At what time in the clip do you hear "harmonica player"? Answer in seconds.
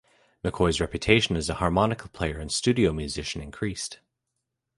1.61-2.39